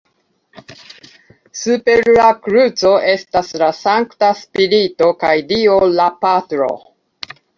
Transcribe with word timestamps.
Super 1.63 2.09
la 2.15 2.29
kruco 2.45 2.93
estas 3.11 3.51
la 3.63 3.69
Sankta 3.81 4.31
Spirito 4.41 5.11
kaj 5.27 5.35
dio 5.55 5.77
La 5.99 6.09
Patro. 6.25 6.71